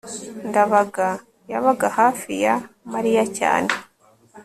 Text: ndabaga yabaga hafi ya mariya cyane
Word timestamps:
ndabaga 0.49 1.07
yabaga 1.51 1.87
hafi 1.99 2.31
ya 2.43 2.53
mariya 2.93 3.23
cyane 3.37 3.71